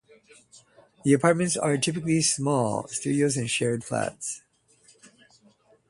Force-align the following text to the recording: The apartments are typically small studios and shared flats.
The 1.03 1.13
apartments 1.13 1.55
are 1.55 1.77
typically 1.77 2.23
small 2.23 2.87
studios 2.87 3.37
and 3.37 3.47
shared 3.47 3.83
flats. 3.83 4.41